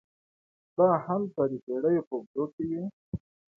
دا 0.77 0.89
هلته 1.05 1.41
د 1.51 1.53
پېړیو 1.63 2.07
په 2.07 2.13
اوږدو 2.17 2.43
کې 2.53 2.63
وې. 2.69 2.83